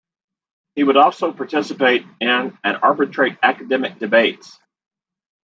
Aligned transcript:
He 0.73 0.83
would 0.83 0.97
also 0.97 1.31
participate 1.31 2.07
in 2.19 2.57
and 2.63 2.77
arbitrate 2.81 3.37
academic 3.43 3.99
debates. 3.99 4.59